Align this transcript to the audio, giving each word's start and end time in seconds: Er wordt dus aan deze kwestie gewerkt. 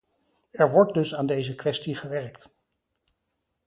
Er 0.51 0.69
wordt 0.71 0.93
dus 0.93 1.15
aan 1.15 1.25
deze 1.25 1.55
kwestie 1.55 1.95
gewerkt. 1.95 2.49